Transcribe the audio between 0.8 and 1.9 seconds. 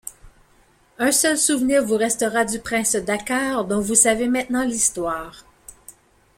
Un seul souvenir